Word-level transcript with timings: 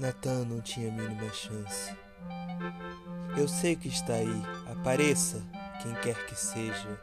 Natan 0.00 0.46
não 0.46 0.62
tinha 0.62 0.88
a 0.88 0.92
mínima 0.92 1.30
chance. 1.30 1.94
Eu 3.36 3.46
sei 3.46 3.76
que 3.76 3.88
está 3.88 4.14
aí. 4.14 4.42
Apareça, 4.72 5.42
quem 5.82 5.92
quer 5.96 6.24
que 6.24 6.34
seja. 6.34 6.98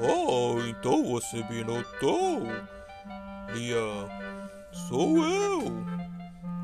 Oh, 0.00 0.60
então 0.66 1.04
você 1.04 1.44
me 1.44 1.62
notou? 1.62 2.42
Lian, 3.54 4.08
sou 4.88 5.24
eu. 5.24 5.62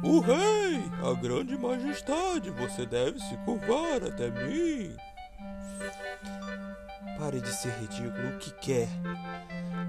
O 0.03 0.19
rei, 0.19 0.83
a 1.09 1.15
grande 1.15 1.57
majestade, 1.57 2.51
você 2.51 2.85
deve 2.85 3.21
se 3.21 3.37
curvar 3.45 4.03
até 4.05 4.31
mim. 4.31 4.97
Pare 7.17 7.41
de 7.41 7.49
ser 7.55 7.73
ridículo, 7.81 8.35
o 8.35 8.39
que 8.39 8.51
quer? 8.55 8.89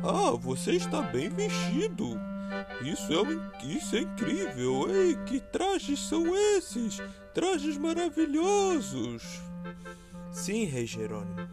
Ah, 0.03 0.37
você 0.39 0.73
está 0.73 1.01
bem 1.01 1.27
vestido. 1.29 2.34
Isso 2.81 3.11
é, 3.13 3.65
isso 3.65 3.95
é 3.95 4.01
incrível. 4.01 4.89
Ei, 4.89 5.15
que 5.25 5.39
trajes 5.39 5.99
são 5.99 6.35
esses? 6.35 6.97
Trajes 7.33 7.77
maravilhosos. 7.77 9.23
Sim, 10.31 10.65
Rei 10.65 10.85
Jerônimo. 10.85 11.49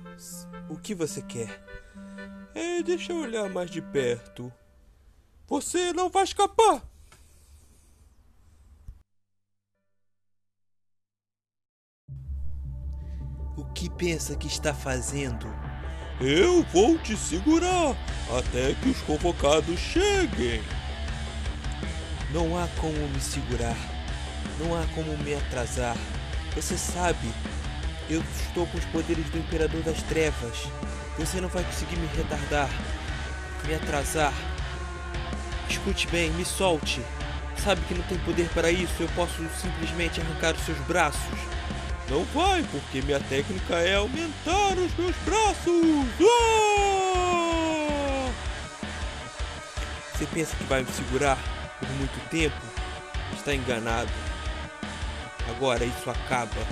O 0.69 0.77
que 0.77 0.95
você 0.95 1.23
quer? 1.23 1.63
É, 2.55 2.83
deixa 2.83 3.13
eu 3.13 3.19
olhar 3.19 3.49
mais 3.49 3.71
de 3.71 3.81
perto. 3.81 4.53
Você 5.47 5.93
não 5.93 6.11
vai 6.11 6.25
escapar. 6.25 6.83
O 13.57 13.65
que 13.75 13.89
pensa 13.91 14.37
que 14.37 14.47
está 14.47 14.75
fazendo? 14.75 15.47
Eu 16.21 16.63
vou 16.65 16.99
te 16.99 17.17
segurar 17.17 17.97
até 18.39 18.75
que 18.75 18.89
os 18.91 19.01
convocados 19.03 19.79
cheguem. 19.79 20.63
Não 22.33 22.59
há 22.59 22.67
como 22.79 22.97
me 23.09 23.21
segurar. 23.21 23.77
Não 24.59 24.75
há 24.75 24.87
como 24.95 25.17
me 25.19 25.35
atrasar. 25.35 25.97
Você 26.55 26.79
sabe, 26.79 27.31
eu 28.09 28.23
estou 28.47 28.67
com 28.67 28.79
os 28.79 28.85
poderes 28.87 29.29
do 29.31 29.39
Imperador 29.39 29.83
das 29.83 30.03
Trevas. 30.05 30.67
Você 31.19 31.41
não 31.43 31.49
vai 31.49 31.63
conseguir 31.63 31.97
me 31.97 32.07
retardar, 32.17 32.71
me 33.67 33.75
atrasar. 33.75 34.33
Escute 35.69 36.07
bem, 36.09 36.31
me 36.31 36.45
solte. 36.45 37.03
Sabe 37.63 37.83
que 37.83 37.95
não 37.95 38.03
tem 38.05 38.19
poder 38.21 38.49
para 38.55 38.71
isso. 38.71 38.95
Eu 39.01 39.09
posso 39.11 39.37
simplesmente 39.61 40.21
arrancar 40.21 40.55
os 40.55 40.65
seus 40.65 40.79
braços. 40.81 41.21
Não 42.09 42.25
vai, 42.25 42.63
porque 42.71 43.03
minha 43.03 43.21
técnica 43.21 43.75
é 43.77 43.97
aumentar 43.97 44.73
os 44.73 44.95
meus 44.97 45.17
braços! 45.25 46.07
Ah! 46.21 46.73
Você 50.13 50.27
pensa 50.27 50.57
que 50.57 50.65
vai 50.65 50.83
me 50.83 50.93
segurar 50.93 51.39
por 51.83 51.95
muito 51.97 52.29
tempo? 52.31 52.57
Está 53.35 53.55
enganado. 53.55 54.11
Agora 55.51 55.85
isso 55.85 56.11
acaba. 56.11 56.67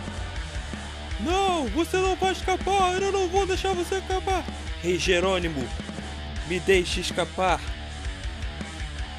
Não, 1.20 1.66
você 1.68 1.98
não 1.98 2.16
vai 2.16 2.32
escapar! 2.32 3.00
Eu 3.00 3.12
não 3.12 3.28
vou 3.28 3.46
deixar 3.46 3.74
você 3.74 3.96
escapar! 3.96 4.44
Rei 4.82 4.98
Jerônimo, 4.98 5.68
me 6.48 6.58
deixe 6.60 7.00
escapar! 7.00 7.60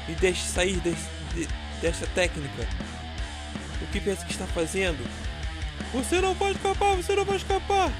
Me 0.08 0.14
deixe 0.16 0.42
sair 0.42 0.80
desse, 0.80 1.08
de, 1.34 1.48
dessa 1.80 2.06
técnica! 2.08 2.66
O 3.80 3.86
que 3.92 4.00
pensa 4.00 4.24
que 4.24 4.32
está 4.32 4.46
fazendo? 4.46 5.04
Você 5.92 6.20
não 6.20 6.34
vai 6.34 6.52
escapar, 6.52 6.96
você 6.96 7.14
não 7.14 7.24
vai 7.24 7.36
escapar. 7.36 7.92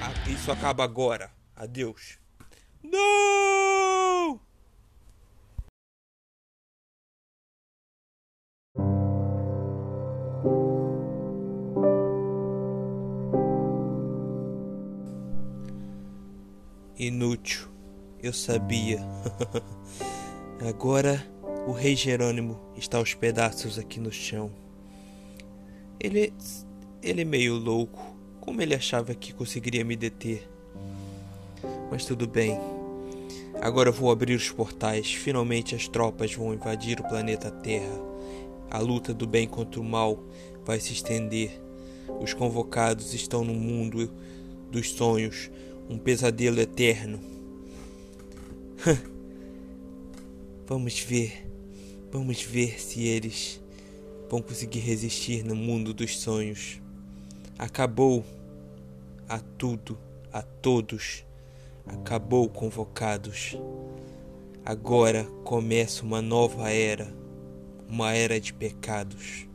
Ah, 0.00 0.12
isso 0.26 0.52
acaba 0.52 0.84
agora. 0.84 1.30
Adeus. 1.54 2.18
Não! 2.82 3.25
Inútil. 17.06 17.68
Eu 18.22 18.32
sabia. 18.32 19.00
Agora 20.68 21.24
o 21.66 21.72
rei 21.72 21.94
Jerônimo 21.94 22.58
está 22.76 22.98
aos 22.98 23.14
pedaços 23.14 23.78
aqui 23.78 24.00
no 24.00 24.10
chão. 24.10 24.50
Ele 26.00 26.32
ele 27.02 27.22
é 27.22 27.24
meio 27.24 27.54
louco. 27.54 28.16
Como 28.40 28.60
ele 28.60 28.74
achava 28.74 29.14
que 29.14 29.32
conseguiria 29.32 29.84
me 29.84 29.94
deter? 29.94 30.48
Mas 31.90 32.04
tudo 32.04 32.26
bem. 32.26 32.58
Agora 33.60 33.92
vou 33.92 34.10
abrir 34.10 34.34
os 34.34 34.50
portais. 34.50 35.14
Finalmente 35.14 35.74
as 35.74 35.86
tropas 35.86 36.34
vão 36.34 36.52
invadir 36.52 36.98
o 36.98 37.08
planeta 37.08 37.50
Terra. 37.50 38.00
A 38.70 38.78
luta 38.78 39.14
do 39.14 39.26
bem 39.26 39.46
contra 39.46 39.80
o 39.80 39.84
mal 39.84 40.22
vai 40.64 40.80
se 40.80 40.92
estender. 40.92 41.62
Os 42.20 42.34
convocados 42.34 43.14
estão 43.14 43.44
no 43.44 43.54
mundo 43.54 44.10
dos 44.70 44.90
sonhos, 44.90 45.50
um 45.88 45.98
pesadelo 45.98 46.60
eterno. 46.60 47.20
Vamos 50.66 50.98
ver. 51.00 51.46
Vamos 52.10 52.42
ver 52.42 52.80
se 52.80 53.04
eles 53.04 53.60
vão 54.28 54.40
conseguir 54.40 54.80
resistir 54.80 55.44
no 55.44 55.54
mundo 55.54 55.92
dos 55.92 56.18
sonhos. 56.18 56.80
Acabou 57.58 58.24
a 59.28 59.38
tudo, 59.38 59.98
a 60.32 60.42
todos, 60.42 61.24
acabou 61.86 62.48
convocados. 62.48 63.56
Agora 64.64 65.24
começa 65.44 66.04
uma 66.04 66.20
nova 66.20 66.70
era, 66.70 67.12
uma 67.88 68.12
era 68.12 68.40
de 68.40 68.52
pecados. 68.52 69.46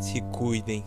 Se 0.00 0.20
cuidem. 0.32 0.84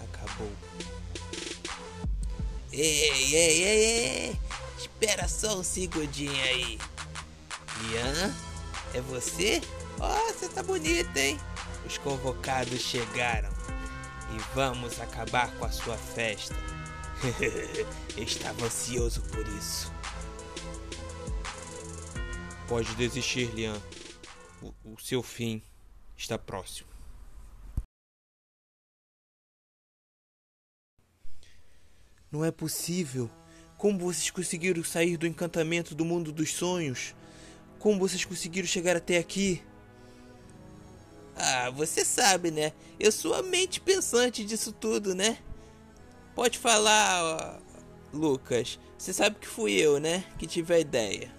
Acabou. 0.00 0.50
Ei, 2.72 3.00
ei, 3.00 3.34
ei, 3.34 3.62
ei! 3.62 4.40
Espera 4.78 5.28
só 5.28 5.58
um 5.58 5.62
segundinho 5.62 6.32
aí. 6.32 6.78
Lian, 7.82 8.34
é 8.94 9.00
você? 9.00 9.60
Oh, 10.00 10.32
você 10.32 10.48
tá 10.48 10.62
bonita, 10.62 11.20
hein? 11.20 11.38
Os 11.86 11.98
convocados 11.98 12.80
chegaram 12.80 13.50
e 14.34 14.54
vamos 14.54 15.00
acabar 15.00 15.52
com 15.56 15.64
a 15.64 15.70
sua 15.70 15.96
festa. 15.96 16.56
Estava 18.16 18.64
ansioso 18.64 19.22
por 19.22 19.46
isso. 19.48 19.92
Pode 22.68 22.94
desistir, 22.94 23.54
Lian. 23.54 23.80
O, 24.62 24.94
o 24.94 25.00
seu 25.00 25.22
fim 25.22 25.62
está 26.16 26.38
próximo. 26.38 26.93
Não 32.34 32.44
é 32.44 32.50
possível. 32.50 33.30
Como 33.78 33.96
vocês 33.96 34.28
conseguiram 34.28 34.82
sair 34.82 35.16
do 35.16 35.24
encantamento 35.24 35.94
do 35.94 36.04
mundo 36.04 36.32
dos 36.32 36.52
sonhos? 36.52 37.14
Como 37.78 38.00
vocês 38.00 38.24
conseguiram 38.24 38.66
chegar 38.66 38.96
até 38.96 39.18
aqui? 39.18 39.62
Ah, 41.36 41.70
você 41.70 42.04
sabe, 42.04 42.50
né? 42.50 42.72
Eu 42.98 43.12
sou 43.12 43.34
a 43.34 43.42
mente 43.44 43.80
pensante 43.80 44.44
disso 44.44 44.72
tudo, 44.72 45.14
né? 45.14 45.38
Pode 46.34 46.58
falar, 46.58 47.60
Lucas. 48.12 48.80
Você 48.98 49.12
sabe 49.12 49.36
que 49.38 49.46
fui 49.46 49.74
eu, 49.74 50.00
né? 50.00 50.24
Que 50.36 50.48
tive 50.48 50.74
a 50.74 50.80
ideia. 50.80 51.32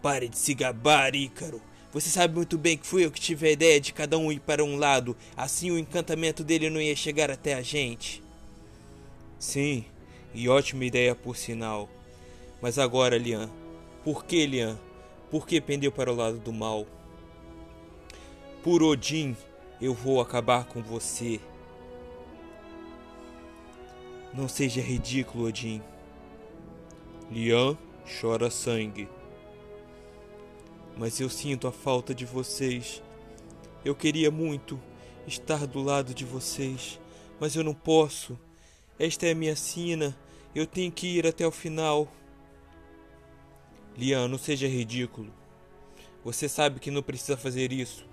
Pare 0.00 0.28
de 0.28 0.38
se 0.38 0.54
gabar, 0.54 1.12
Ícaro. 1.12 1.60
Você 1.92 2.08
sabe 2.08 2.36
muito 2.36 2.56
bem 2.56 2.78
que 2.78 2.86
fui 2.86 3.04
eu 3.04 3.10
que 3.10 3.20
tive 3.20 3.48
a 3.48 3.50
ideia 3.50 3.80
de 3.80 3.92
cada 3.92 4.16
um 4.16 4.30
ir 4.30 4.38
para 4.38 4.62
um 4.62 4.76
lado, 4.76 5.16
assim 5.36 5.72
o 5.72 5.78
encantamento 5.78 6.44
dele 6.44 6.70
não 6.70 6.80
ia 6.80 6.94
chegar 6.94 7.32
até 7.32 7.54
a 7.54 7.62
gente. 7.62 8.22
Sim, 9.38 9.84
e 10.34 10.48
ótima 10.48 10.84
ideia 10.84 11.14
por 11.14 11.36
sinal. 11.36 11.88
Mas 12.60 12.78
agora, 12.78 13.16
Lian, 13.16 13.50
por 14.04 14.24
que, 14.24 14.46
Lian? 14.46 14.78
Por 15.30 15.46
que 15.46 15.60
pendeu 15.60 15.92
para 15.92 16.12
o 16.12 16.16
lado 16.16 16.38
do 16.38 16.52
mal? 16.52 16.86
Por 18.62 18.82
Odin, 18.82 19.36
eu 19.80 19.94
vou 19.94 20.20
acabar 20.20 20.64
com 20.64 20.82
você. 20.82 21.40
Não 24.32 24.48
seja 24.48 24.80
ridículo, 24.80 25.46
Odin. 25.46 25.82
Lian 27.30 27.76
chora 28.20 28.50
sangue. 28.50 29.08
Mas 30.96 31.20
eu 31.20 31.28
sinto 31.28 31.68
a 31.68 31.72
falta 31.72 32.14
de 32.14 32.24
vocês. 32.24 33.02
Eu 33.84 33.94
queria 33.94 34.30
muito 34.30 34.80
estar 35.26 35.66
do 35.66 35.82
lado 35.82 36.12
de 36.12 36.24
vocês, 36.24 36.98
mas 37.38 37.54
eu 37.54 37.62
não 37.62 37.74
posso. 37.74 38.38
Esta 38.98 39.26
é 39.26 39.30
a 39.30 39.34
minha 39.34 39.54
sina. 39.54 40.16
Eu 40.54 40.66
tenho 40.66 40.90
que 40.90 41.06
ir 41.06 41.26
até 41.26 41.46
o 41.46 41.52
final. 41.52 42.08
Lian, 43.96 44.26
não 44.28 44.38
seja 44.38 44.66
ridículo. 44.66 45.32
Você 46.24 46.48
sabe 46.48 46.80
que 46.80 46.90
não 46.90 47.02
precisa 47.02 47.36
fazer 47.36 47.72
isso. 47.72 48.06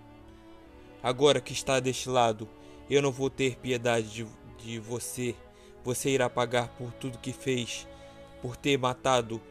Agora 1.02 1.42
que 1.42 1.54
está 1.54 1.80
deste 1.80 2.10
lado, 2.10 2.48
eu 2.90 3.02
não 3.02 3.12
vou 3.12 3.30
ter 3.30 3.58
piedade 3.58 4.10
de, 4.10 4.28
de 4.64 4.80
você. 4.80 5.36
Você 5.84 6.10
irá 6.10 6.30
pagar 6.30 6.70
por 6.70 6.92
tudo 6.94 7.18
que 7.20 7.34
fez, 7.34 7.88
por 8.42 8.56
ter 8.56 8.78
matado 8.78 9.42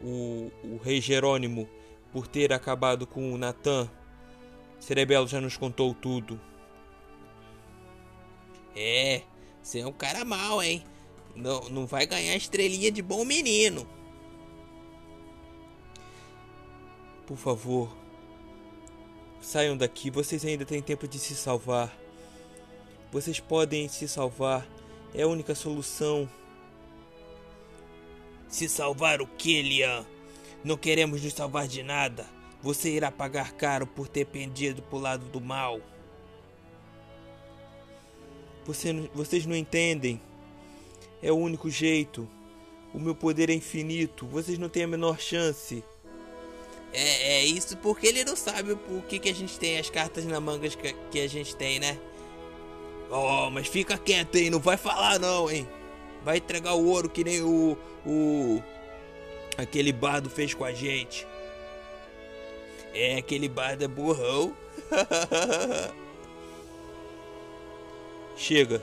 o, 0.00 0.50
o 0.62 0.78
rei 0.82 1.00
Jerônimo, 1.00 1.68
por 2.12 2.26
ter 2.26 2.52
acabado 2.52 3.06
com 3.06 3.32
o 3.32 3.38
Natan. 3.38 3.88
Cerebelo 4.80 5.26
já 5.26 5.40
nos 5.40 5.56
contou 5.56 5.94
tudo. 5.94 6.40
É, 8.74 9.22
você 9.68 9.80
é 9.80 9.86
um 9.86 9.92
cara 9.92 10.24
mau, 10.24 10.62
hein? 10.62 10.82
Não, 11.36 11.68
não 11.68 11.86
vai 11.86 12.06
ganhar 12.06 12.34
estrelinha 12.34 12.90
de 12.90 13.02
bom 13.02 13.22
menino. 13.22 13.86
Por 17.26 17.36
favor, 17.36 17.94
saiam 19.42 19.76
daqui. 19.76 20.10
Vocês 20.10 20.42
ainda 20.42 20.64
têm 20.64 20.80
tempo 20.80 21.06
de 21.06 21.18
se 21.18 21.34
salvar. 21.36 21.94
Vocês 23.12 23.40
podem 23.40 23.88
se 23.88 24.08
salvar. 24.08 24.66
É 25.12 25.24
a 25.24 25.28
única 25.28 25.54
solução. 25.54 26.26
Se 28.48 28.70
salvar 28.70 29.20
o 29.20 29.26
que, 29.26 29.60
Lian? 29.60 30.06
Não 30.64 30.78
queremos 30.78 31.22
nos 31.22 31.34
salvar 31.34 31.68
de 31.68 31.82
nada. 31.82 32.26
Você 32.62 32.88
irá 32.88 33.10
pagar 33.10 33.52
caro 33.52 33.86
por 33.86 34.08
ter 34.08 34.24
pendido 34.24 34.80
pro 34.80 34.98
lado 34.98 35.26
do 35.26 35.42
mal. 35.42 35.78
Você, 38.68 38.92
vocês 39.14 39.46
não 39.46 39.56
entendem. 39.56 40.20
É 41.22 41.32
o 41.32 41.36
único 41.36 41.70
jeito. 41.70 42.28
O 42.92 43.00
meu 43.00 43.14
poder 43.14 43.48
é 43.48 43.54
infinito. 43.54 44.26
Vocês 44.26 44.58
não 44.58 44.68
têm 44.68 44.84
a 44.84 44.86
menor 44.86 45.18
chance. 45.18 45.82
É, 46.92 47.38
é 47.38 47.44
isso 47.44 47.78
porque 47.78 48.06
ele 48.06 48.24
não 48.24 48.36
sabe 48.36 48.72
o 48.72 49.02
que, 49.08 49.18
que 49.18 49.30
a 49.30 49.34
gente 49.34 49.58
tem, 49.58 49.78
as 49.78 49.88
cartas 49.88 50.24
na 50.26 50.38
manga 50.38 50.68
que, 50.68 50.92
que 51.10 51.20
a 51.20 51.26
gente 51.26 51.56
tem, 51.56 51.80
né? 51.80 51.98
Oh, 53.10 53.48
mas 53.50 53.66
fica 53.68 53.96
quieto 53.96 54.36
aí, 54.36 54.50
não 54.50 54.58
vai 54.58 54.76
falar 54.76 55.18
não, 55.18 55.50
hein? 55.50 55.66
Vai 56.22 56.36
entregar 56.36 56.74
o 56.74 56.86
ouro 56.86 57.08
que 57.08 57.24
nem 57.24 57.40
o. 57.42 57.76
o. 58.06 58.62
aquele 59.56 59.92
bardo 59.92 60.28
fez 60.28 60.52
com 60.52 60.64
a 60.64 60.72
gente. 60.72 61.26
É, 62.92 63.16
aquele 63.16 63.48
bardo 63.48 63.82
é 63.82 63.88
burrão. 63.88 64.54
Chega, 68.38 68.80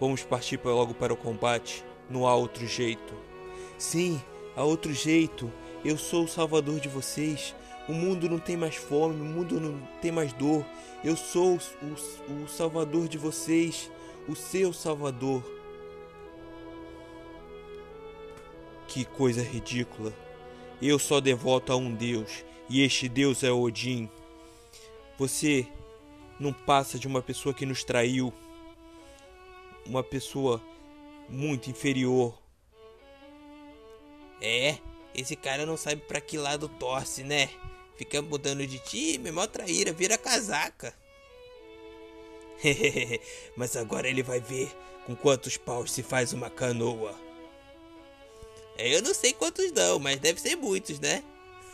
vamos 0.00 0.24
partir 0.24 0.58
logo 0.64 0.92
para 0.92 1.12
o 1.12 1.16
combate. 1.16 1.84
Não 2.10 2.26
há 2.26 2.34
outro 2.34 2.66
jeito. 2.66 3.14
Sim, 3.78 4.20
há 4.56 4.64
outro 4.64 4.92
jeito. 4.92 5.50
Eu 5.84 5.96
sou 5.96 6.24
o 6.24 6.28
salvador 6.28 6.80
de 6.80 6.88
vocês. 6.88 7.54
O 7.88 7.92
mundo 7.92 8.28
não 8.28 8.40
tem 8.40 8.56
mais 8.56 8.74
fome, 8.74 9.20
o 9.20 9.24
mundo 9.24 9.60
não 9.60 9.80
tem 10.02 10.10
mais 10.10 10.32
dor. 10.32 10.66
Eu 11.04 11.16
sou 11.16 11.56
o, 11.56 11.86
o, 11.86 12.44
o 12.44 12.48
salvador 12.48 13.06
de 13.06 13.16
vocês, 13.16 13.88
o 14.28 14.34
seu 14.34 14.72
salvador. 14.72 15.40
Que 18.88 19.04
coisa 19.04 19.40
ridícula. 19.40 20.12
Eu 20.82 20.98
só 20.98 21.20
devoto 21.20 21.72
a 21.72 21.76
um 21.76 21.94
Deus, 21.94 22.44
e 22.68 22.82
este 22.82 23.08
Deus 23.08 23.44
é 23.44 23.52
Odin. 23.52 24.10
Você 25.16 25.64
não 26.40 26.52
passa 26.52 26.98
de 26.98 27.06
uma 27.06 27.22
pessoa 27.22 27.54
que 27.54 27.64
nos 27.64 27.84
traiu, 27.84 28.32
uma 29.90 30.04
pessoa 30.04 30.62
muito 31.28 31.68
inferior. 31.68 32.40
É, 34.40 34.78
esse 35.14 35.34
cara 35.34 35.66
não 35.66 35.76
sabe 35.76 36.00
para 36.02 36.20
que 36.20 36.38
lado 36.38 36.68
torce, 36.68 37.24
né? 37.24 37.50
Fica 37.96 38.22
mudando 38.22 38.64
de 38.66 38.78
time, 38.78 39.32
mó 39.32 39.46
traíra, 39.46 39.92
vira 39.92 40.16
casaca. 40.16 40.94
Mas 43.56 43.76
agora 43.76 44.08
ele 44.08 44.22
vai 44.22 44.40
ver 44.40 44.70
com 45.04 45.16
quantos 45.16 45.56
paus 45.56 45.92
se 45.92 46.02
faz 46.04 46.32
uma 46.32 46.48
canoa. 46.48 47.14
É, 48.78 48.96
eu 48.96 49.02
não 49.02 49.12
sei 49.12 49.32
quantos 49.32 49.72
dão, 49.72 49.98
mas 49.98 50.18
deve 50.18 50.40
ser 50.40 50.56
muitos, 50.56 50.98
né? 51.00 51.22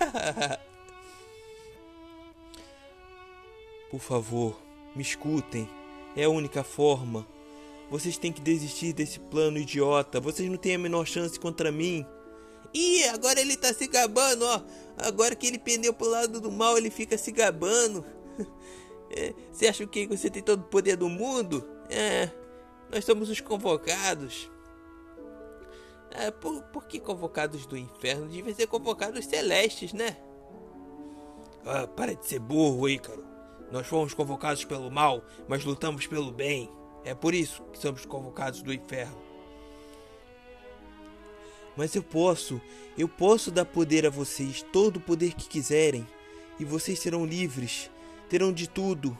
Por 3.90 4.00
favor, 4.00 4.60
me 4.94 5.02
escutem. 5.02 5.68
É 6.16 6.24
a 6.24 6.30
única 6.30 6.64
forma. 6.64 7.24
Vocês 7.90 8.18
têm 8.18 8.32
que 8.32 8.40
desistir 8.40 8.92
desse 8.92 9.20
plano 9.20 9.58
idiota. 9.58 10.20
Vocês 10.20 10.48
não 10.50 10.56
têm 10.56 10.74
a 10.74 10.78
menor 10.78 11.06
chance 11.06 11.38
contra 11.38 11.70
mim. 11.70 12.04
Ih, 12.74 13.04
agora 13.08 13.40
ele 13.40 13.56
tá 13.56 13.72
se 13.72 13.86
gabando, 13.86 14.44
ó. 14.44 14.60
Agora 14.98 15.34
que 15.34 15.46
ele 15.46 15.58
pendeu 15.58 15.94
pro 15.94 16.08
lado 16.08 16.40
do 16.40 16.50
mal, 16.50 16.76
ele 16.76 16.90
fica 16.90 17.16
se 17.16 17.32
gabando. 17.32 18.04
É, 19.08 19.32
você 19.52 19.68
acha 19.68 19.86
que 19.86 20.04
você 20.08 20.28
tem 20.28 20.42
todo 20.42 20.62
o 20.62 20.64
poder 20.64 20.96
do 20.96 21.08
mundo? 21.08 21.64
É, 21.88 22.28
nós 22.90 23.04
somos 23.04 23.30
os 23.30 23.40
convocados. 23.40 24.50
É, 26.10 26.32
por, 26.32 26.60
por 26.64 26.86
que 26.86 26.98
convocados 26.98 27.66
do 27.66 27.76
inferno? 27.76 28.26
Devia 28.26 28.52
ser 28.52 28.66
convocados 28.66 29.24
celestes, 29.24 29.92
né? 29.92 30.16
Ah, 31.64 31.86
para 31.86 32.14
de 32.14 32.26
ser 32.26 32.38
burro, 32.40 32.88
Ícaro. 32.88 33.24
Nós 33.70 33.86
fomos 33.86 34.14
convocados 34.14 34.64
pelo 34.64 34.90
mal, 34.90 35.24
mas 35.48 35.64
lutamos 35.64 36.06
pelo 36.06 36.30
bem. 36.30 36.70
É 37.06 37.14
por 37.14 37.32
isso 37.32 37.62
que 37.72 37.78
somos 37.78 38.04
convocados 38.04 38.62
do 38.62 38.72
inferno. 38.74 39.16
Mas 41.76 41.94
eu 41.94 42.02
posso, 42.02 42.60
eu 42.98 43.08
posso 43.08 43.52
dar 43.52 43.64
poder 43.64 44.04
a 44.04 44.10
vocês, 44.10 44.60
todo 44.72 44.96
o 44.96 45.00
poder 45.00 45.32
que 45.34 45.46
quiserem, 45.46 46.04
e 46.58 46.64
vocês 46.64 46.98
serão 46.98 47.24
livres, 47.24 47.88
terão 48.28 48.52
de 48.52 48.68
tudo. 48.68 49.16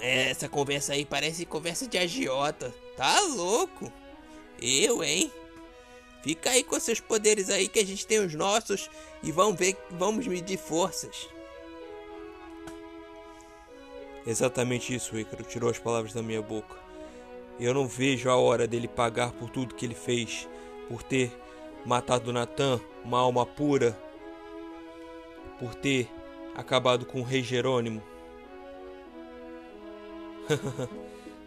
É, 0.00 0.30
essa 0.30 0.48
conversa 0.48 0.94
aí 0.94 1.04
parece 1.04 1.46
conversa 1.46 1.86
de 1.86 1.96
agiota. 1.96 2.74
Tá 2.96 3.20
louco? 3.20 3.92
Eu, 4.60 5.04
hein? 5.04 5.30
Fica 6.24 6.50
aí 6.50 6.64
com 6.64 6.80
seus 6.80 6.98
poderes 6.98 7.48
aí 7.50 7.68
que 7.68 7.78
a 7.78 7.86
gente 7.86 8.04
tem 8.04 8.18
os 8.18 8.34
nossos 8.34 8.90
e 9.22 9.30
vamos 9.30 9.56
ver, 9.56 9.76
vamos 9.92 10.26
medir 10.26 10.58
forças. 10.58 11.28
Exatamente 14.26 14.94
isso, 14.94 15.18
Ícaro. 15.18 15.44
Tirou 15.44 15.70
as 15.70 15.78
palavras 15.78 16.12
da 16.12 16.22
minha 16.22 16.42
boca. 16.42 16.76
Eu 17.58 17.74
não 17.74 17.86
vejo 17.86 18.30
a 18.30 18.36
hora 18.36 18.66
dele 18.66 18.88
pagar 18.88 19.32
por 19.32 19.50
tudo 19.50 19.74
que 19.74 19.84
ele 19.84 19.94
fez, 19.94 20.48
por 20.88 21.02
ter 21.02 21.32
matado 21.84 22.32
Natan, 22.32 22.80
uma 23.04 23.18
alma 23.18 23.44
pura, 23.44 23.98
por 25.58 25.74
ter 25.74 26.08
acabado 26.54 27.04
com 27.04 27.20
o 27.20 27.24
rei 27.24 27.42
Jerônimo. 27.42 28.02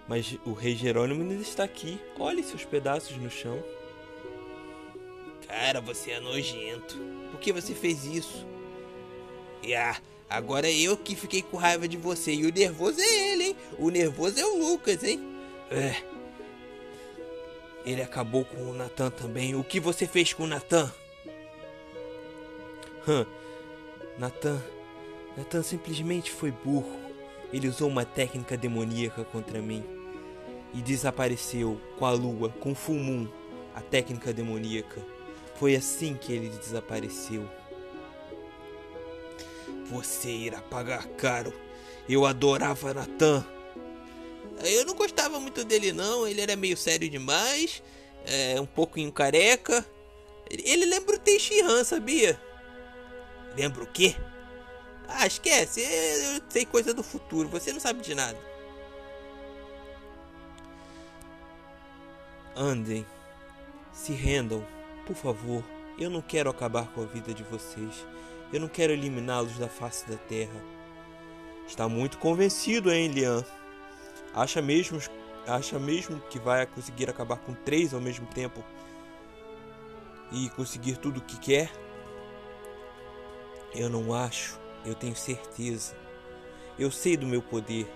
Mas 0.07 0.37
o 0.45 0.53
rei 0.53 0.75
Jerônimo 0.75 1.21
ainda 1.21 1.41
está 1.41 1.63
aqui. 1.63 1.99
Olhe 2.19 2.43
seus 2.43 2.63
pedaços 2.63 3.17
no 3.17 3.29
chão. 3.29 3.61
Cara, 5.47 5.81
você 5.81 6.11
é 6.11 6.19
nojento. 6.19 6.97
Por 7.31 7.39
que 7.39 7.51
você 7.51 7.73
fez 7.73 8.05
isso? 8.05 8.45
E 9.63 9.73
ah, 9.73 9.97
agora 10.29 10.67
é 10.67 10.73
eu 10.73 10.97
que 10.97 11.15
fiquei 11.15 11.41
com 11.41 11.57
raiva 11.57 11.87
de 11.87 11.97
você. 11.97 12.33
E 12.33 12.45
o 12.45 12.51
nervoso 12.51 12.99
é 12.99 13.31
ele, 13.31 13.43
hein? 13.43 13.55
O 13.77 13.89
nervoso 13.89 14.39
é 14.39 14.45
o 14.45 14.57
Lucas, 14.57 15.03
hein? 15.03 15.19
É. 15.71 15.95
Ele 17.85 18.01
acabou 18.01 18.43
com 18.43 18.57
o 18.63 18.73
Natan 18.73 19.11
também. 19.11 19.55
O 19.55 19.63
que 19.63 19.79
você 19.79 20.07
fez 20.07 20.33
com 20.33 20.43
o 20.43 20.47
Natan? 20.47 20.91
Hum. 23.07 23.25
Natan. 24.17 24.61
Natan 25.37 25.61
simplesmente 25.61 26.31
foi 26.31 26.51
burro. 26.51 26.99
Ele 27.53 27.67
usou 27.67 27.87
uma 27.87 28.03
técnica 28.03 28.57
demoníaca 28.57 29.23
contra 29.23 29.61
mim. 29.61 29.83
E 30.73 30.81
desapareceu 30.81 31.79
com 31.97 32.05
a 32.05 32.11
lua, 32.11 32.49
com 32.49 32.71
o 32.71 32.75
full 32.75 32.95
moon, 32.95 33.27
a 33.73 33.81
técnica 33.81 34.33
demoníaca. 34.33 35.01
Foi 35.55 35.75
assim 35.75 36.15
que 36.15 36.33
ele 36.33 36.49
desapareceu. 36.49 37.47
Você 39.85 40.29
irá 40.29 40.61
pagar 40.61 41.07
caro. 41.09 41.53
Eu 42.07 42.25
adorava 42.25 42.93
Natan. 42.93 43.45
Eu 44.63 44.85
não 44.85 44.93
gostava 44.93 45.39
muito 45.39 45.63
dele 45.63 45.91
não, 45.91 46.27
ele 46.27 46.41
era 46.41 46.55
meio 46.55 46.77
sério 46.77 47.09
demais, 47.09 47.83
é, 48.25 48.59
um 48.59 48.65
pouquinho 48.65 49.11
careca. 49.11 49.85
Ele 50.49 50.85
lembra 50.85 51.15
o 51.15 51.19
Teixeira, 51.19 51.83
sabia? 51.83 52.39
Lembra 53.57 53.83
o 53.83 53.87
quê? 53.87 54.15
Ah, 55.07 55.27
esquece, 55.27 55.81
eu 55.81 56.41
sei 56.49 56.65
coisa 56.65 56.93
do 56.93 57.03
futuro, 57.03 57.49
você 57.49 57.71
não 57.73 57.79
sabe 57.79 58.01
de 58.01 58.15
nada. 58.15 58.37
Andem, 62.55 63.05
se 63.93 64.13
rendam, 64.13 64.65
por 65.05 65.15
favor. 65.15 65.63
Eu 65.97 66.09
não 66.09 66.21
quero 66.21 66.49
acabar 66.49 66.87
com 66.91 67.01
a 67.01 67.05
vida 67.05 67.33
de 67.33 67.43
vocês. 67.43 68.05
Eu 68.53 68.59
não 68.59 68.67
quero 68.67 68.93
eliminá-los 68.93 69.57
da 69.57 69.67
face 69.67 70.09
da 70.09 70.17
terra. 70.17 70.61
Está 71.67 71.89
muito 71.89 72.17
convencido, 72.17 72.91
hein, 72.91 73.07
Lian? 73.07 73.43
Acha 74.33 74.61
mesmo, 74.61 74.99
acha 75.47 75.79
mesmo 75.79 76.19
que 76.29 76.37
vai 76.37 76.65
conseguir 76.65 77.09
acabar 77.09 77.37
com 77.37 77.53
três 77.53 77.93
ao 77.93 78.01
mesmo 78.01 78.27
tempo 78.27 78.63
e 80.31 80.49
conseguir 80.49 80.97
tudo 80.97 81.19
o 81.19 81.23
que 81.23 81.37
quer? 81.39 81.71
Eu 83.73 83.89
não 83.89 84.13
acho, 84.13 84.59
eu 84.85 84.93
tenho 84.93 85.15
certeza. 85.15 85.95
Eu 86.77 86.91
sei 86.91 87.17
do 87.17 87.25
meu 87.25 87.41
poder. 87.41 87.91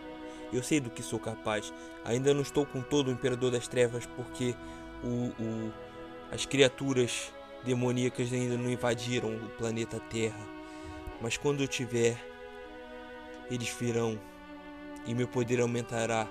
Eu 0.52 0.64
sei 0.64 0.80
do 0.80 0.90
que 0.90 1.04
sou 1.04 1.20
capaz. 1.20 1.72
Ainda 2.04 2.34
não 2.34 2.42
estou 2.42 2.66
com 2.66 2.82
todo 2.82 3.10
o 3.10 3.12
Imperador 3.12 3.52
das 3.52 3.68
Trevas 3.68 4.06
porque 4.06 4.56
o, 5.04 5.28
o, 5.42 5.74
as 6.32 6.46
criaturas 6.46 7.32
demoníacas 7.64 8.32
ainda 8.32 8.58
não 8.58 8.70
invadiram 8.70 9.36
o 9.36 9.50
planeta 9.58 10.00
Terra. 10.00 10.48
Mas 11.22 11.38
quando 11.38 11.62
eu 11.62 11.68
tiver, 11.68 12.18
eles 13.50 13.70
virão 13.70 14.20
e 15.06 15.14
meu 15.14 15.28
poder 15.28 15.60
aumentará 15.60 16.28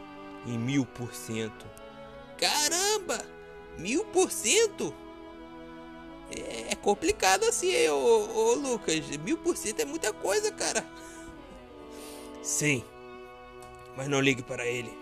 em 0.46 0.58
mil 0.58 0.86
por 0.86 1.14
cento. 1.14 1.66
Caramba! 2.38 3.24
Mil 3.78 4.04
por 4.06 4.30
cento? 4.30 4.94
É 6.30 6.74
complicado 6.76 7.44
assim, 7.44 7.88
ô, 7.88 7.94
ô 7.94 8.54
Lucas. 8.54 9.08
Mil 9.18 9.38
por 9.38 9.56
cento 9.56 9.80
é 9.80 9.84
muita 9.84 10.12
coisa, 10.12 10.52
cara. 10.52 10.84
Sim, 12.42 12.84
mas 13.96 14.08
não 14.08 14.20
ligue 14.20 14.42
para 14.42 14.66
ele. 14.66 14.96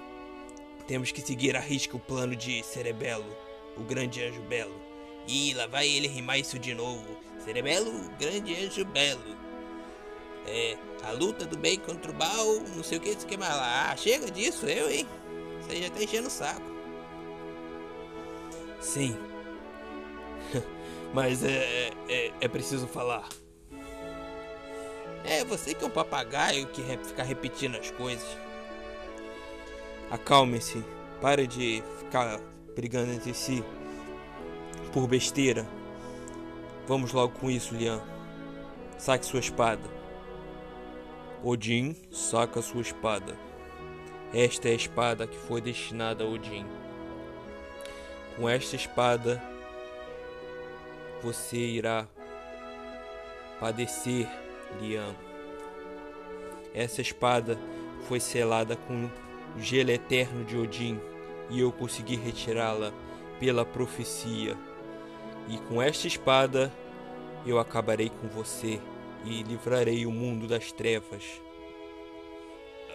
Temos 0.87 1.11
que 1.11 1.21
seguir 1.21 1.57
a 1.57 1.61
risca 1.61 1.97
o 1.97 2.01
plano 2.01 2.37
de 2.37 2.63
Cerebelo, 2.63 3.27
o 3.77 3.83
grande 3.83 4.23
anjo 4.23 4.41
belo. 4.43 4.75
Ih, 5.29 5.55
lá 5.55 5.67
vai 5.67 5.89
ele 5.89 6.07
rimar 6.07 6.39
isso 6.39 6.59
de 6.59 6.75
novo. 6.75 7.05
Cerebelo, 7.45 7.93
grande 8.19 8.55
anjo 8.55 8.85
belo. 8.85 9.37
É, 10.47 10.77
a 11.03 11.11
luta 11.11 11.45
do 11.45 11.57
bem 11.57 11.79
contra 11.79 12.13
o 12.13 12.15
mal, 12.15 12.61
não 12.77 12.85
sei 12.85 12.99
o 12.99 13.01
que, 13.01 13.11
isso 13.11 13.27
que 13.27 13.37
mais 13.37 13.55
lá. 13.55 13.91
Ah, 13.91 13.97
chega 13.97 14.31
disso, 14.31 14.67
eu, 14.67 14.89
hein? 14.89 15.07
Você 15.61 15.83
já 15.83 15.91
tá 15.91 16.03
enchendo 16.03 16.29
o 16.29 16.31
saco. 16.31 16.63
Sim. 18.81 19.17
Mas 21.13 21.43
é, 21.43 21.91
é, 22.09 22.33
é 22.41 22.49
preciso 22.49 22.87
falar. 22.87 23.29
É, 25.25 25.45
você 25.45 25.75
que 25.75 25.83
é 25.83 25.87
um 25.87 25.91
papagaio 25.91 26.69
que 26.69 26.83
fica 26.83 27.25
repetindo 27.25 27.77
as 27.77 27.91
coisas. 27.91 28.29
Acalme-se. 30.09 30.85
Pare 31.21 31.47
de 31.47 31.83
ficar 31.99 32.39
brigando 32.75 33.11
entre 33.11 33.35
si 33.35 33.65
por 34.97 35.07
besteira. 35.07 35.69
Vamos 36.89 37.13
logo 37.13 37.39
com 37.39 37.51
isso, 37.51 37.75
Lian. 37.75 38.01
Saque 38.97 39.27
sua 39.27 39.41
espada. 39.41 39.83
Odin 41.45 41.95
saca 42.11 42.63
sua 42.63 42.81
espada. 42.81 43.37
Esta 44.33 44.71
é 44.71 44.73
a 44.73 44.75
espada 44.75 45.27
que 45.27 45.37
foi 45.37 45.61
destinada 45.61 46.25
a 46.25 46.27
Odin. 46.27 46.65
Com 48.39 48.49
esta 48.49 48.75
espada, 48.75 49.43
você 51.23 51.59
irá 51.59 52.09
padecer, 53.61 54.27
Lian. 54.81 55.15
Essa 56.73 57.03
espada 57.03 57.59
foi 58.09 58.19
selada 58.19 58.77
com 58.77 59.05
o 59.05 59.61
gelo 59.61 59.91
eterno 59.91 60.43
de 60.43 60.57
Odin 60.57 60.99
e 61.51 61.61
eu 61.61 61.71
consegui 61.71 62.17
retirá-la 62.17 62.95
pela 63.39 63.63
profecia. 63.63 64.57
E 65.49 65.59
com 65.69 65.81
esta 65.81 66.07
espada 66.07 66.73
eu 67.45 67.59
acabarei 67.59 68.11
com 68.11 68.29
você 68.29 68.81
e 69.25 69.43
livrarei 69.43 70.07
o 70.07 70.11
mundo 70.11 70.47
das 70.47 70.73
trevas. 70.73 71.23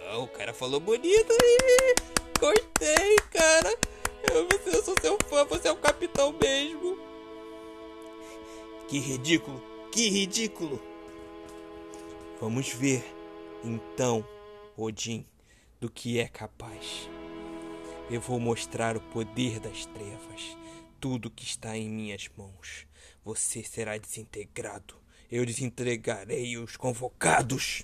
Ah, 0.10 0.17
o 0.17 0.27
cara 0.27 0.53
falou 0.53 0.79
bonito 0.79 1.31
aí. 1.31 1.96
Gostei, 2.39 3.15
cara. 3.29 3.77
Eu, 4.34 4.48
eu 4.65 4.84
sou 4.84 4.96
seu 5.00 5.17
fã, 5.27 5.46
você 5.46 5.67
é 5.67 5.72
o 5.72 5.77
capitão 5.77 6.34
mesmo. 6.34 6.98
Que 8.88 9.00
ridículo, 9.00 9.62
que 9.91 10.10
ridículo. 10.10 10.81
Vamos 12.41 12.70
ver, 12.70 13.05
então, 13.63 14.25
Odin, 14.75 15.25
do 15.79 15.89
que 15.89 16.20
é 16.20 16.27
capaz. 16.27 17.10
Eu 18.10 18.20
vou 18.20 18.39
mostrar 18.39 18.98
o 18.98 19.01
poder 19.01 19.60
das 19.60 19.86
trevas, 19.86 20.58
tudo 21.01 21.31
que 21.31 21.43
está 21.43 21.75
em 21.75 21.89
minhas 21.89 22.29
mãos. 22.38 22.86
Você 23.25 23.63
será 23.63 23.98
desintegrado. 23.98 24.93
Eu 25.31 25.43
desintegrarei 25.43 26.58
os 26.58 26.77
convocados. 26.77 27.84